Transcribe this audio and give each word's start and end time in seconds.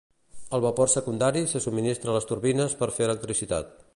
El 0.57 0.61
vapor 0.63 0.89
secundari 0.93 1.43
se 1.51 1.61
subministra 1.67 2.11
a 2.13 2.17
les 2.17 2.27
turbines 2.33 2.77
per 2.83 2.93
fer 2.99 3.07
electricitat. 3.13 3.79